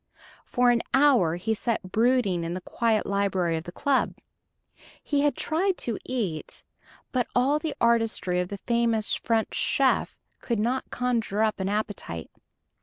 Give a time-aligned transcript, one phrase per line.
[0.47, 4.15] For an hour he sat brooding in the quiet library of the club.
[5.03, 6.63] He had tried to eat;
[7.11, 12.31] but all the artistry of the famous French chef could not conjure up an appetite.